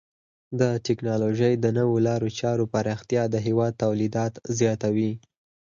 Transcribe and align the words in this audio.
د 0.59 0.61
ټکنالوژۍ 0.85 1.53
د 1.59 1.65
نوو 1.77 1.95
لارو 2.07 2.29
چارو 2.39 2.65
پراختیا 2.73 3.23
د 3.29 3.35
هیواد 3.45 3.73
تولیداتو 3.83 4.39
زیاتوي. 4.59 5.11